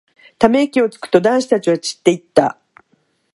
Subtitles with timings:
[0.39, 2.57] ため息をつくと、男子たちは散っていった。